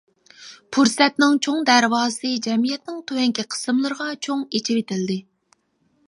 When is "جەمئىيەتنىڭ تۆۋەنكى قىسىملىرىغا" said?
2.47-4.07